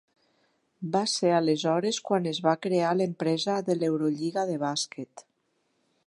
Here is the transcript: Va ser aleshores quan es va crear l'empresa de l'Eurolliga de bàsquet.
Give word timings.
Va 0.93 1.01
ser 1.15 1.33
aleshores 1.39 1.99
quan 2.07 2.25
es 2.31 2.39
va 2.47 2.55
crear 2.63 2.93
l'empresa 3.01 3.59
de 3.67 3.75
l'Eurolliga 3.81 4.47
de 4.53 4.59
bàsquet. 4.67 5.25